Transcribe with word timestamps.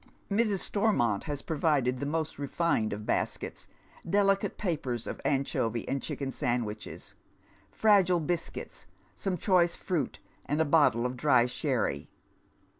Mrs. 0.31 0.61
Stormont 0.61 1.25
has 1.25 1.43
provided 1.43 1.99
the 1.99 2.07
most 2.07 2.39
refined 2.39 2.91
of 2.91 3.05
baskets,— 3.05 3.67
delicate 4.17 4.57
papers 4.57 5.05
of 5.05 5.21
anchovy 5.23 5.87
and 5.87 6.01
chicken 6.01 6.31
sandwiches, 6.31 7.13
fragile 7.69 8.19
biscuits, 8.19 8.87
some 9.15 9.37
choice 9.37 9.77
fniit, 9.77 10.15
and 10.47 10.59
a 10.59 10.65
bottle 10.65 11.05
of 11.05 11.15
dry 11.15 11.45
sherry. 11.45 12.09